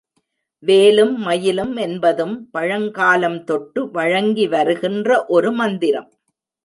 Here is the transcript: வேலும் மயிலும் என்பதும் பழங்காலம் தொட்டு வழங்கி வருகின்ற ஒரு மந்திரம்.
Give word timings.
வேலும் 0.63 1.11
மயிலும் 1.17 1.75
என்பதும் 1.75 2.33
பழங்காலம் 2.51 3.43
தொட்டு 3.43 3.83
வழங்கி 3.91 4.47
வருகின்ற 4.47 5.25
ஒரு 5.27 5.51
மந்திரம். 5.51 6.09